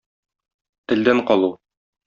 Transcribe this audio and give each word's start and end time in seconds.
Телдән 0.93 1.23
калу. 1.31 1.53